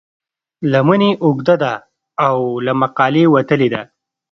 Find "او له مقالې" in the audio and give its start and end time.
2.27-3.23